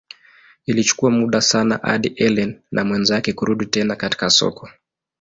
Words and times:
Ilichukua 0.65 1.09
muda 1.11 1.41
sana 1.41 1.79
hadi 1.83 2.07
Ellen 2.07 2.61
na 2.71 2.83
mwenzake 2.85 3.33
kurudi 3.33 3.65
tena 3.65 3.95
katika 3.95 4.29
soko. 4.29 4.69